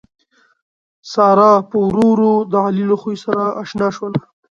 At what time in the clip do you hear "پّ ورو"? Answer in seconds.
1.69-2.05